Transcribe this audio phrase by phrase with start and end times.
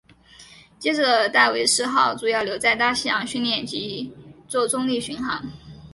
[0.79, 4.11] 接着戴维斯号主要留在大西洋训练及
[4.47, 5.39] 作中立巡航。